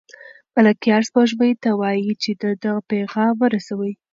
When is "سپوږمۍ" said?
1.09-1.53